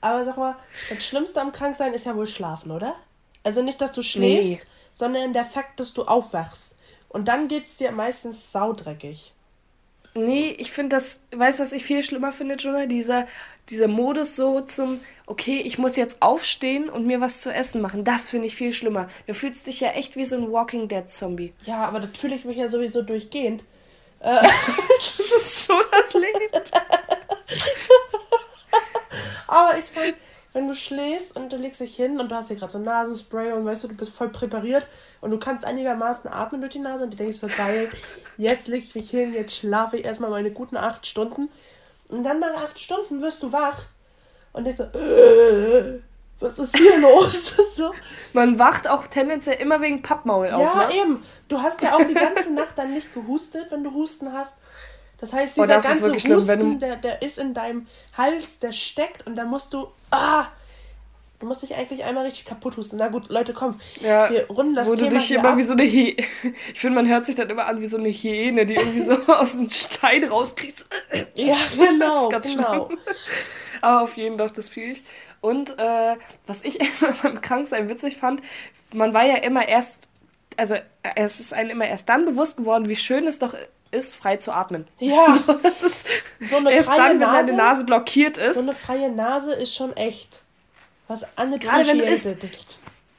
[0.00, 0.56] Aber sag mal,
[0.88, 2.94] das Schlimmste am Kranksein ist ja wohl Schlafen, oder?
[3.42, 4.70] Also nicht, dass du schläfst, nee.
[4.94, 6.76] Sondern der Fakt, dass du aufwachst.
[7.08, 9.32] Und dann geht's dir meistens saudreckig.
[10.14, 12.86] Nee, ich finde das, weißt du, was ich viel schlimmer finde, Jonah?
[12.86, 13.28] Dieser,
[13.68, 18.02] dieser Modus so zum, okay, ich muss jetzt aufstehen und mir was zu essen machen.
[18.04, 19.08] Das finde ich viel schlimmer.
[19.26, 21.52] Du fühlst dich ja echt wie so ein Walking Dead Zombie.
[21.62, 23.62] Ja, aber das fühle ich mich ja sowieso durchgehend.
[24.20, 24.42] Äh.
[25.16, 26.52] das ist schon das Leben.
[29.46, 30.14] aber ich meine,
[30.52, 33.52] wenn du schläfst und du legst dich hin und du hast hier gerade so Nasenspray
[33.52, 34.86] und weißt du, du bist voll präpariert
[35.20, 37.88] und du kannst einigermaßen atmen durch die Nase und du denkst so, geil,
[38.36, 41.48] jetzt leg ich mich hin, jetzt schlafe ich erstmal meine guten acht Stunden.
[42.08, 43.78] Und dann nach acht Stunden wirst du wach
[44.52, 46.00] und denkst so, äh,
[46.40, 47.52] was ist hier los?
[47.76, 47.92] so.
[48.32, 50.62] Man wacht auch tendenziell immer wegen Pappmaul auf.
[50.62, 50.94] Ja, ne?
[50.94, 51.22] eben.
[51.48, 54.56] Du hast ja auch die ganze Nacht dann nicht gehustet, wenn du Husten hast.
[55.20, 58.72] Das heißt, dieser oh, das ganze Husten, schlimm, der, der ist in deinem Hals, der
[58.72, 59.88] steckt und da musst du.
[60.10, 60.46] Ah!
[61.38, 62.98] Du musst dich eigentlich einmal richtig kaputt husten.
[62.98, 63.80] Na gut, Leute, komm.
[64.00, 65.56] Ja, wir runden das wo Thema du dich immer ab.
[65.56, 66.22] wie so eine Hyäne.
[66.74, 69.14] Ich finde, man hört sich dann immer an wie so eine Hyäne, die irgendwie so
[69.26, 70.84] aus dem Stein rauskriegt.
[71.34, 72.28] ja, genau.
[72.28, 72.86] das ist ganz genau.
[72.86, 72.98] Schlimm.
[73.80, 75.02] Aber auf jeden Fall, das fühle ich.
[75.40, 76.78] Und äh, was ich
[77.22, 78.42] beim Kranksein witzig fand,
[78.92, 80.08] man war ja immer erst,
[80.58, 80.76] also
[81.14, 83.54] es ist einem immer erst dann bewusst geworden, wie schön es doch
[83.90, 84.86] ist, frei zu atmen.
[84.98, 85.36] Ja.
[85.46, 86.06] So, das ist
[86.48, 88.56] so eine erst dann, wenn deine Nase blockiert ist.
[88.56, 90.40] So eine freie Nase ist schon echt
[91.10, 92.36] was Gerade wenn du isst.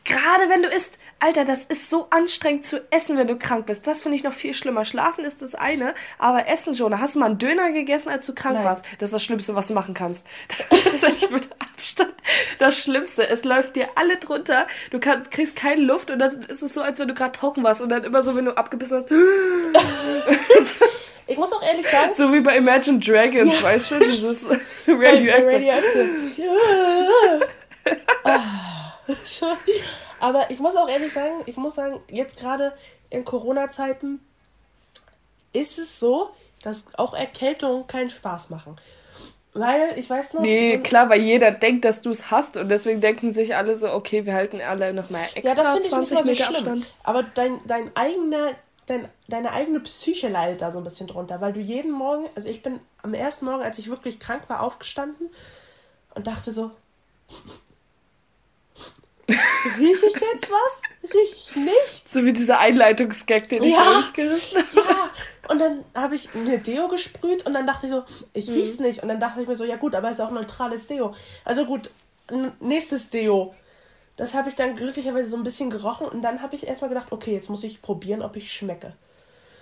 [0.03, 3.86] Gerade wenn du isst, Alter, das ist so anstrengend zu essen, wenn du krank bist.
[3.86, 4.86] Das finde ich noch viel schlimmer.
[4.86, 6.99] Schlafen ist das eine, aber Essen schon.
[6.99, 8.65] Hast du mal einen Döner gegessen, als du krank Nein.
[8.65, 8.86] warst?
[8.97, 10.25] Das ist das Schlimmste, was du machen kannst.
[10.71, 12.13] Das ist echt mit Abstand
[12.57, 13.27] das Schlimmste.
[13.27, 14.67] Es läuft dir alle drunter.
[14.89, 17.63] Du kann, kriegst keine Luft und dann ist es so, als wenn du gerade tauchen
[17.63, 19.10] warst und dann immer so, wenn du abgebissen hast.
[21.27, 22.12] Ich muss auch ehrlich sagen.
[22.15, 23.63] So wie bei Imagine Dragons, ja.
[23.63, 23.99] weißt du?
[23.99, 24.45] Dieses
[24.88, 25.53] Radioactive.
[25.53, 26.10] Radioactive.
[26.38, 26.47] Ja.
[29.41, 29.55] oh.
[30.21, 32.73] Aber ich muss auch ehrlich sagen, ich muss sagen, jetzt gerade
[33.10, 34.19] in Corona-Zeiten
[35.51, 36.29] ist es so,
[36.62, 38.79] dass auch Erkältungen keinen Spaß machen.
[39.53, 40.41] Weil, ich weiß noch.
[40.41, 43.75] Nee, so klar, weil jeder denkt, dass du es hast und deswegen denken sich alle
[43.75, 46.88] so, okay, wir halten alle nochmal extra ja, das 20 ich Meter so Abstand.
[47.03, 48.51] Aber dein, dein eigener,
[48.86, 52.47] dein, deine eigene Psyche leidet da so ein bisschen drunter, weil du jeden Morgen, also
[52.47, 55.31] ich bin am ersten Morgen, als ich wirklich krank war, aufgestanden
[56.13, 56.69] und dachte so,
[59.78, 61.12] Rieche ich jetzt was?
[61.12, 62.10] Rieche ich nicht?
[62.10, 64.89] So wie dieser Einleitungsgag, den ich ja, gerissen habe.
[64.89, 65.10] Ja,
[65.50, 68.54] und dann habe ich eine Deo gesprüht und dann dachte ich so, ich mhm.
[68.56, 69.04] riech's nicht.
[69.04, 71.15] Und dann dachte ich mir so, ja gut, aber es ist auch neutrales Deo.
[71.44, 71.89] Also gut,
[72.60, 73.54] nächstes Deo.
[74.17, 77.12] Das habe ich dann glücklicherweise so ein bisschen gerochen und dann habe ich erstmal gedacht,
[77.12, 78.94] okay, jetzt muss ich probieren, ob ich schmecke.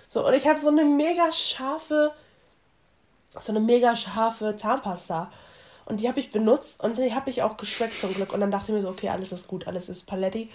[0.06, 2.12] So, und ich habe so eine mega scharfe,
[3.38, 5.32] so eine mega scharfe Zahnpasta.
[5.84, 8.32] Und die habe ich benutzt und die habe ich auch geschmeckt zum Glück.
[8.32, 10.50] Und dann dachte ich mir so, okay, alles ist gut, alles ist Paletti.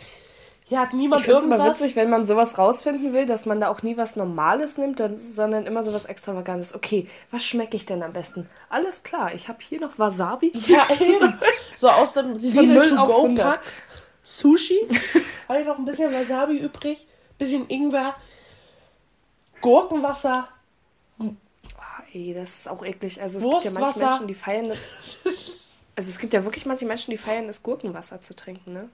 [0.67, 1.59] Hier hat niemand ich irgendwas.
[1.59, 4.99] immer witzig, wenn man sowas rausfinden will, dass man da auch nie was Normales nimmt,
[5.13, 6.73] sondern immer sowas Extravagantes.
[6.73, 8.49] Okay, was schmecke ich denn am besten?
[8.69, 10.51] Alles klar, ich habe hier noch Wasabi.
[10.67, 10.87] Ja,
[11.19, 11.27] so,
[11.75, 13.61] so aus dem Lidl to go Pack
[14.23, 14.79] Sushi.
[15.47, 17.05] habe ich noch ein bisschen Wasabi übrig,
[17.37, 18.15] bisschen Ingwer,
[19.61, 20.47] Gurkenwasser,
[22.15, 23.21] Ey, das ist auch eklig.
[23.21, 25.17] Also es gibt ja manche Menschen, die feiern das.
[25.97, 28.89] Also es gibt ja wirklich manche Menschen, die feiern das Gurkenwasser zu trinken, ne?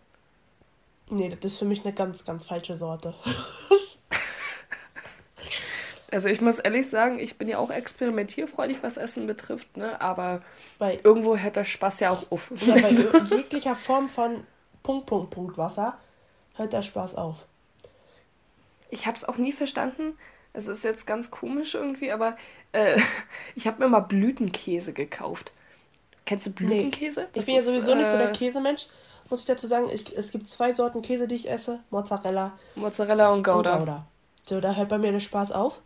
[1.07, 3.13] Nee, das ist für mich eine ganz, ganz falsche Sorte.
[6.11, 10.01] also ich muss ehrlich sagen, ich bin ja auch experimentierfreudig, was Essen betrifft, ne?
[10.01, 10.41] Aber
[10.79, 12.51] bei, irgendwo hört der Spaß ja auch auf.
[12.65, 12.89] Ja, bei
[13.35, 14.47] jeglicher Form von
[14.81, 15.95] Punkt, Punkt, Punkt Wasser
[16.55, 17.35] hört der Spaß auf.
[18.89, 20.17] Ich habe es auch nie verstanden,
[20.53, 22.35] es ist jetzt ganz komisch irgendwie, aber
[22.71, 22.99] äh,
[23.55, 25.51] ich habe mir mal Blütenkäse gekauft.
[26.25, 27.27] Kennst du Blütenkäse?
[27.33, 28.87] Nee, ich bin ja sowieso äh, nicht so der äh, Käsemensch.
[29.29, 31.79] Muss ich dazu sagen, ich, es gibt zwei Sorten Käse, die ich esse.
[31.89, 32.51] Mozzarella.
[32.75, 33.73] Mozzarella und Gouda.
[33.73, 34.05] Und Gouda.
[34.43, 35.79] So, da hört bei mir der Spaß auf.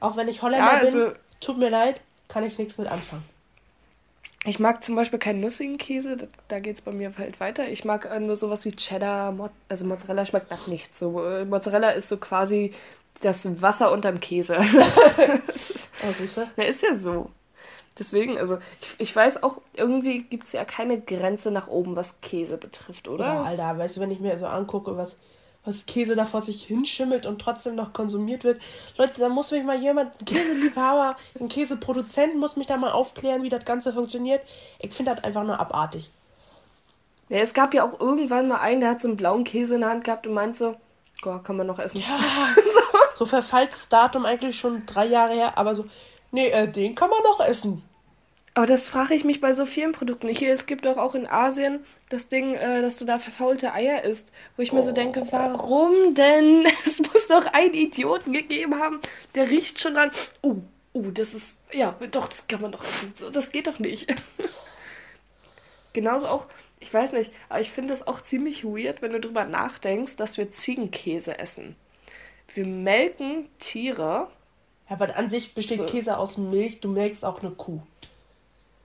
[0.00, 3.24] Auch wenn ich Holländer ja, also, bin, tut mir leid, kann ich nichts mit anfangen.
[4.44, 7.68] Ich mag zum Beispiel keinen nussigen Käse, da, da geht es bei mir halt weiter.
[7.68, 11.00] Ich mag äh, nur sowas wie Cheddar, Mo also Mozzarella schmeckt nach nichts.
[11.00, 12.72] So, äh, Mozzarella ist so quasi
[13.20, 14.58] das Wasser unterm Käse.
[14.58, 16.50] oh, süße.
[16.56, 17.30] Na, ist ja so.
[17.98, 22.20] Deswegen, also ich, ich weiß auch, irgendwie gibt es ja keine Grenze nach oben, was
[22.20, 23.26] Käse betrifft, oder?
[23.26, 25.16] Ja, Alter, weißt du, wenn ich mir so angucke, was,
[25.64, 28.60] was Käse da vor sich hinschimmelt und trotzdem noch konsumiert wird.
[28.96, 33.42] Leute, da muss mich mal jemand, ein Käseliebhaber, ein Käseproduzent muss mich da mal aufklären,
[33.42, 34.44] wie das Ganze funktioniert.
[34.78, 36.12] Ich finde das einfach nur abartig.
[37.28, 39.80] Ja, es gab ja auch irgendwann mal einen, der hat so einen blauen Käse in
[39.80, 40.76] der Hand gehabt und meint so,
[41.22, 42.00] Boah, kann man noch essen.
[42.00, 42.18] Ja.
[42.54, 42.80] so.
[43.14, 45.86] so Verfallsdatum eigentlich schon drei Jahre her, aber so,
[46.30, 47.82] nee, äh, den kann man noch essen.
[48.58, 50.26] Aber das frage ich mich bei so vielen Produkten.
[50.26, 54.02] Hier, es gibt doch auch in Asien das Ding, äh, dass du da verfaulte Eier
[54.02, 54.32] isst.
[54.56, 54.74] Wo ich oh.
[54.74, 55.28] mir so denke, oh.
[55.30, 56.66] warum denn?
[56.84, 59.00] Es muss doch einen Idioten gegeben haben,
[59.36, 60.10] der riecht schon an.
[60.42, 61.60] Uh, uh, das ist.
[61.72, 63.12] Ja, doch, das kann man doch essen.
[63.14, 64.12] So, das geht doch nicht.
[65.92, 66.46] Genauso auch,
[66.80, 70.36] ich weiß nicht, aber ich finde es auch ziemlich weird, wenn du drüber nachdenkst, dass
[70.36, 71.76] wir Ziegenkäse essen.
[72.54, 74.28] Wir melken Tiere.
[74.88, 75.86] Ja, aber an sich besteht so.
[75.86, 77.80] Käse aus Milch, du melkst auch eine Kuh.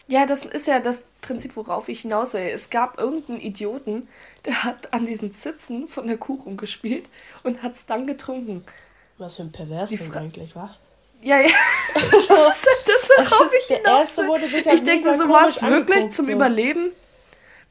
[0.08, 2.42] Ja, das ist ja das Prinzip, worauf ich hinaus will.
[2.42, 4.10] Es gab irgendeinen Idioten,
[4.46, 7.10] der hat an diesen Zitzen von der Kuh rumgespielt
[7.44, 8.66] und hat es dann getrunken.
[9.18, 10.78] Was für ein Perversen eigentlich, war?
[11.22, 11.48] Ja, ja.
[11.94, 14.74] das ist das, worauf ich hinaus will.
[14.74, 16.32] Ich denke mir so, war es wirklich zum so.
[16.34, 16.92] Überleben?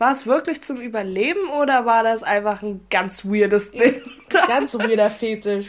[0.02, 4.02] War es wirklich zum Überleben oder war das einfach ein ganz weirdes Ding?
[4.48, 5.66] ganz weirder Fetisch.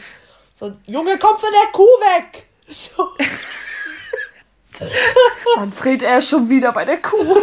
[0.58, 2.48] So, Junge, komm von der Kuh weg!
[2.66, 3.10] So.
[5.54, 7.42] Dann friert er schon wieder bei der Kuh.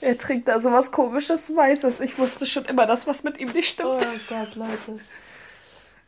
[0.00, 1.98] Er trinkt da sowas komisches Weißes.
[1.98, 3.88] Ich wusste schon immer, dass was mit ihm nicht stimmt.
[3.88, 5.00] Oh Gott, Leute.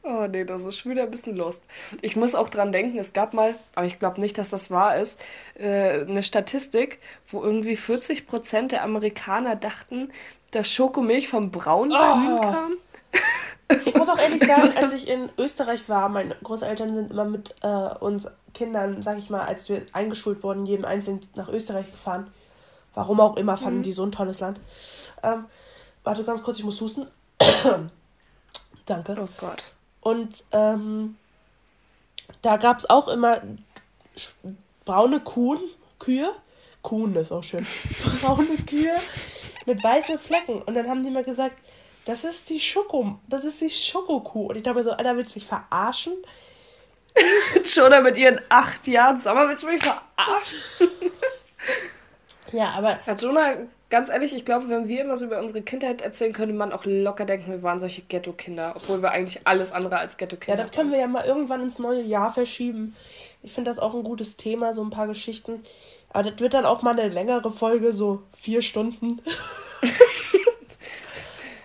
[0.03, 1.65] Oh nee, das ist schon wieder ein bisschen Lust.
[2.01, 4.97] Ich muss auch dran denken, es gab mal, aber ich glaube nicht, dass das wahr
[4.97, 5.21] ist,
[5.55, 10.11] äh, eine Statistik, wo irgendwie 40% der Amerikaner dachten,
[10.51, 12.41] dass Schokomilch vom braunen oh.
[12.41, 12.73] Kam.
[13.87, 17.55] Ich muss auch ehrlich sagen, als ich in Österreich war, meine Großeltern sind immer mit
[17.63, 17.69] äh,
[18.01, 22.29] uns Kindern, sag ich mal, als wir eingeschult wurden, jedem Einzelnen nach Österreich gefahren.
[22.95, 23.83] Warum auch immer fanden mhm.
[23.83, 24.59] die so ein tolles Land.
[25.23, 25.45] Ähm,
[26.03, 27.07] warte ganz kurz, ich muss husten.
[28.87, 29.17] Danke.
[29.21, 29.73] Oh Gott.
[30.09, 31.19] Und ähm,
[32.41, 33.43] da gab es auch immer
[34.87, 35.59] braune Kuhn,
[35.99, 36.33] Kühe.
[36.81, 37.67] Kuhn ist auch schön.
[38.23, 38.97] braune Kühe
[39.67, 40.63] mit weißen Flecken.
[40.63, 41.59] Und dann haben die mal gesagt,
[42.07, 44.47] das ist die Schoko, das ist die Schokokuh.
[44.47, 46.15] Und ich dachte mir so, Alter, willst du mich verarschen?
[47.67, 49.19] Schon mit ihren acht Jahren.
[49.19, 50.59] Sag mal, willst du mich verarschen?
[52.53, 52.99] ja, aber.
[53.05, 53.57] Herr Jonah,
[53.91, 56.85] ganz ehrlich, ich glaube, wenn wir immer so über unsere Kindheit erzählen, könnte man auch
[56.85, 58.75] locker denken, wir waren solche Ghetto-Kinder.
[58.77, 61.79] Obwohl wir eigentlich alles andere als Ghetto-Kinder Ja, das können wir ja mal irgendwann ins
[61.79, 62.95] neue Jahr verschieben.
[63.43, 65.63] Ich finde das auch ein gutes Thema, so ein paar Geschichten.
[66.11, 69.21] Aber das wird dann auch mal eine längere Folge, so vier Stunden.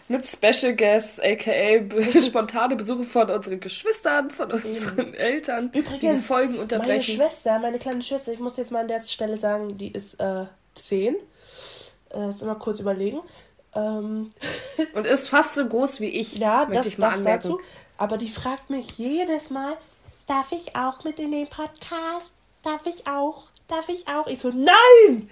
[0.07, 5.13] mit Special Guests, aka spontane Besuche von unseren Geschwistern, von unseren mhm.
[5.13, 7.17] Eltern, Übrigens, die Folgen unterbrechen.
[7.17, 10.19] Meine Schwester, meine kleine Schwester, ich muss jetzt mal an der Stelle sagen, die ist
[10.19, 11.15] äh, zehn.
[12.09, 13.19] Äh, jetzt mal kurz überlegen.
[13.75, 14.31] Ähm.
[14.93, 16.37] Und ist fast so groß wie ich.
[16.37, 17.49] Ja, das, ich mal das anmerken.
[17.49, 17.61] dazu.
[17.97, 19.77] Aber die fragt mich jedes Mal,
[20.27, 22.35] darf ich auch mit in den Podcast?
[22.63, 23.47] Darf ich auch?
[23.67, 24.27] Darf ich auch?
[24.27, 25.29] Ich so, nein!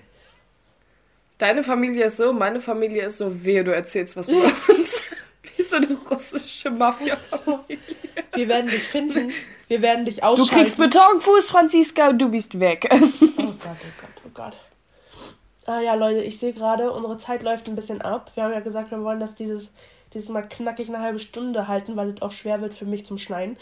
[1.38, 5.04] Deine Familie ist so, meine Familie ist so, wehe, du erzählst was über uns.
[5.58, 7.80] Wie so eine russische Mafia-Familie.
[8.36, 9.32] Wir werden dich finden.
[9.68, 10.54] Wir werden dich ausschalten.
[10.54, 12.88] Du kriegst Betonfuß, Franziska, und du bist weg.
[12.92, 14.56] Oh Gott, oh Gott, oh Gott.
[15.72, 18.32] Ah ja, Leute, ich sehe gerade, unsere Zeit läuft ein bisschen ab.
[18.36, 19.70] Wir haben ja gesagt, wir wollen das dieses,
[20.14, 23.18] dieses Mal knackig eine halbe Stunde halten, weil es auch schwer wird für mich zum
[23.18, 23.56] Schneiden.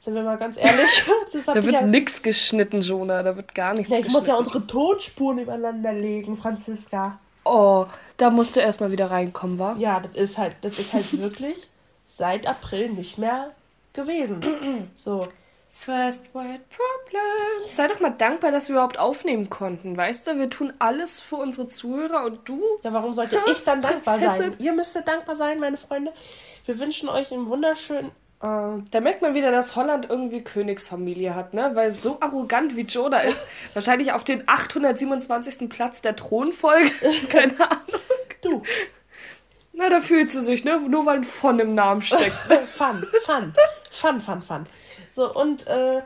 [0.00, 1.04] Sind wir mal ganz ehrlich.
[1.46, 1.82] da wird ja...
[1.82, 3.22] nichts geschnitten, Jonah.
[3.22, 4.08] Da wird gar nichts ja, ich geschnitten.
[4.08, 7.20] Ich muss ja unsere Tonspuren übereinander legen, Franziska.
[7.44, 9.76] Oh, da musst du erstmal wieder reinkommen, wa?
[9.78, 11.68] Ja, das ist halt, das ist halt wirklich
[12.08, 13.52] seit April nicht mehr
[13.92, 14.90] gewesen.
[14.96, 15.28] so.
[15.76, 17.76] First World Problems.
[17.76, 20.38] Sei doch mal dankbar, dass wir überhaupt aufnehmen konnten, weißt du?
[20.38, 22.62] Wir tun alles für unsere Zuhörer und du.
[22.82, 24.52] Ja, warum sollte ich dann dankbar Prinzessin?
[24.52, 24.56] sein?
[24.58, 26.14] Ihr müsstet dankbar sein, meine Freunde.
[26.64, 31.54] Wir wünschen euch einen wunderschönen Uh, da merkt man wieder, dass Holland irgendwie Königsfamilie hat,
[31.54, 31.70] ne?
[31.72, 35.70] Weil so arrogant wie Joda ist, wahrscheinlich auf den 827.
[35.70, 36.90] Platz der Thronfolge.
[37.30, 38.02] Keine Ahnung.
[38.42, 38.62] Du.
[39.72, 40.78] Na, da fühlt sie sich, ne?
[40.86, 42.36] Nur weil ein Fun im Namen steckt.
[42.36, 43.54] fun, fun.
[43.90, 44.64] Fun, fun, fun.
[45.16, 46.02] So, und äh,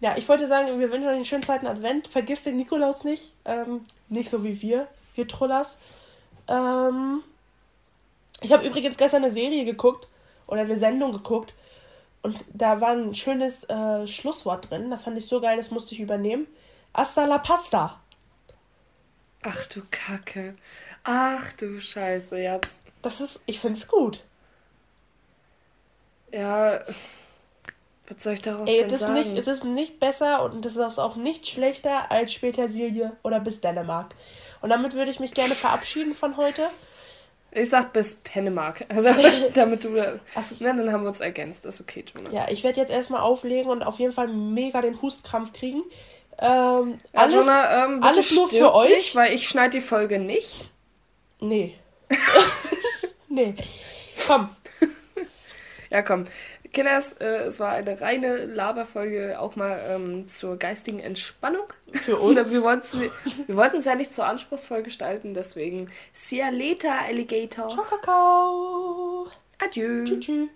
[0.00, 2.08] ja, ich wollte sagen, wir wünschen euch einen schönen zweiten Advent.
[2.08, 3.32] Vergisst den Nikolaus nicht.
[3.46, 5.78] Ähm, nicht so wie wir, wir Trollers.
[6.46, 7.22] Ähm,
[8.42, 10.08] ich habe übrigens gestern eine Serie geguckt
[10.46, 11.54] oder eine Sendung geguckt
[12.20, 14.90] und da war ein schönes äh, Schlusswort drin.
[14.90, 16.46] Das fand ich so geil, das musste ich übernehmen.
[16.92, 17.98] Hasta la pasta.
[19.42, 20.54] Ach du Kacke.
[21.02, 22.82] Ach du Scheiße, jetzt.
[23.00, 24.22] Das ist, ich find's gut.
[26.30, 26.80] Ja,
[28.08, 29.14] was soll ich darauf Ey, denn das sagen?
[29.14, 33.40] Nicht, es ist nicht besser und es ist auch nicht schlechter als später Silje oder
[33.40, 34.14] bis Dänemark.
[34.60, 36.68] Und damit würde ich mich gerne verabschieden von heute.
[37.50, 38.84] Ich sag bis Pennemark.
[38.94, 39.10] Also
[39.54, 40.20] damit du.
[40.34, 41.64] Also, ne, dann haben wir uns ergänzt.
[41.64, 42.30] Das ist okay, Jonah.
[42.30, 45.82] Ja, ich werde jetzt erstmal auflegen und auf jeden Fall mega den Hustkrampf kriegen.
[46.38, 48.90] Ähm, ja, alles, Jonah, ähm, alles nur für euch.
[48.90, 50.72] Nicht, weil ich schneide die Folge nicht.
[51.40, 51.78] Nee.
[53.28, 53.54] nee.
[54.26, 54.50] Komm.
[55.90, 56.24] Ja, komm.
[56.74, 61.72] Kinders, äh, es war eine reine Laberfolge, auch mal ähm, zur geistigen Entspannung.
[61.92, 62.52] Für uns.
[62.52, 67.68] wir wollten es ja nicht so anspruchsvoll gestalten, deswegen see ya later, Alligator.
[67.68, 69.26] Ciao, Kakao.
[69.58, 70.04] Adieu.
[70.04, 70.48] Tschüss.